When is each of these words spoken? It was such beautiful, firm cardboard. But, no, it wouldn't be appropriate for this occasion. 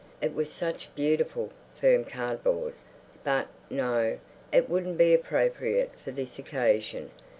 It 0.19 0.33
was 0.33 0.51
such 0.51 0.89
beautiful, 0.95 1.51
firm 1.79 2.05
cardboard. 2.05 2.73
But, 3.23 3.49
no, 3.69 4.17
it 4.51 4.67
wouldn't 4.67 4.97
be 4.97 5.13
appropriate 5.13 5.91
for 6.03 6.09
this 6.09 6.39
occasion. 6.39 7.11